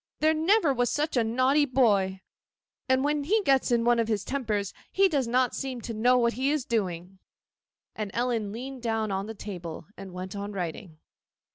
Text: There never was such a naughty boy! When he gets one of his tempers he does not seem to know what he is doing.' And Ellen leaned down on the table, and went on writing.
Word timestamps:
There 0.19 0.33
never 0.33 0.73
was 0.73 0.89
such 0.89 1.15
a 1.15 1.23
naughty 1.23 1.65
boy! 1.65 2.21
When 2.89 3.23
he 3.23 3.43
gets 3.43 3.69
one 3.69 3.99
of 3.99 4.07
his 4.07 4.23
tempers 4.25 4.73
he 4.91 5.07
does 5.07 5.27
not 5.27 5.53
seem 5.53 5.79
to 5.81 5.93
know 5.93 6.17
what 6.17 6.33
he 6.33 6.49
is 6.49 6.65
doing.' 6.65 7.19
And 7.95 8.09
Ellen 8.15 8.51
leaned 8.51 8.81
down 8.81 9.11
on 9.11 9.27
the 9.27 9.35
table, 9.35 9.85
and 9.95 10.11
went 10.11 10.35
on 10.35 10.53
writing. 10.53 10.97